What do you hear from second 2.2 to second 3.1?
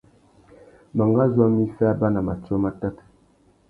matiō matát.